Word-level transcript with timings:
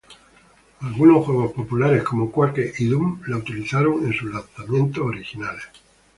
Algunos 0.79 1.23
juegos 1.27 1.51
populares 1.51 2.01
como 2.01 2.31
"Quake" 2.31 2.73
y 2.79 2.85
"Doom" 2.87 3.21
la 3.27 3.37
utilizaron 3.37 4.03
en 4.07 4.13
sus 4.13 4.33
lanzamientos 4.33 5.05
originales. 5.05 5.61